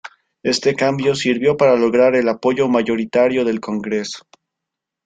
Este 0.41 0.73
cambio 0.73 1.13
sirvió 1.13 1.55
para 1.55 1.75
lograr 1.75 2.15
el 2.15 2.27
apoyo 2.27 2.67
mayoritario 2.67 3.45
del 3.45 3.59
Congreso. 3.59 4.25